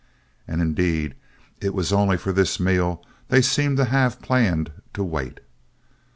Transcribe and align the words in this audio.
And 0.47 0.63
indeed, 0.63 1.13
it 1.59 1.75
was 1.75 1.93
only 1.93 2.17
for 2.17 2.31
this 2.33 2.59
meal 2.59 3.05
they 3.27 3.39
seemed 3.43 3.77
to 3.77 3.85
have 3.85 4.19
planned 4.19 4.71
to 4.95 5.03
wait. 5.03 5.41